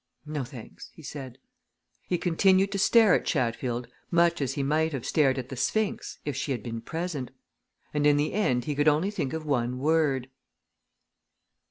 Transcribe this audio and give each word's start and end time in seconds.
"No, 0.25 0.43
thanks," 0.43 0.89
he 0.95 1.03
said. 1.03 1.37
He 2.07 2.17
continued 2.17 2.71
to 2.71 2.79
stare 2.79 3.13
at 3.13 3.23
Chatfield 3.23 3.87
much 4.09 4.41
as 4.41 4.53
he 4.53 4.63
might 4.63 4.93
have, 4.93 5.05
stared 5.05 5.37
at 5.37 5.49
the 5.49 5.55
Sphinx 5.55 6.17
if 6.25 6.35
she 6.35 6.51
had 6.53 6.63
been 6.63 6.81
present 6.81 7.29
and 7.93 8.07
in 8.07 8.17
the 8.17 8.33
end 8.33 8.63
he 8.65 8.73
could 8.73 8.87
only 8.87 9.11
think 9.11 9.31
of 9.31 9.45
one 9.45 9.77
word. 9.77 10.27